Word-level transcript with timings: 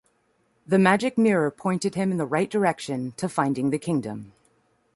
The 0.65 0.79
magic 0.79 1.15
mirror 1.15 1.51
pointed 1.51 1.93
him 1.93 2.09
in 2.11 2.17
the 2.17 2.25
right 2.25 2.49
direction 2.49 3.11
to 3.17 3.29
finding 3.29 3.69
the 3.69 3.77
kingdom. 3.77 4.31